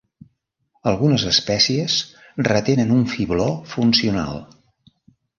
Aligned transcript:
Algunes 0.91 1.25
espècies 1.31 1.97
retenen 2.47 2.93
un 2.95 3.03
fibló 3.11 3.45
funcional. 3.75 4.41